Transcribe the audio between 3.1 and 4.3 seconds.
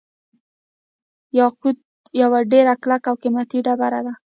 او قیمتي ډبره ده.